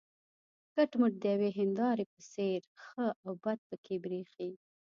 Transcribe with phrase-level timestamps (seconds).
[0.75, 4.49] کټ مټ د یوې هینداره په څېر ښه او بد پکې برېښي.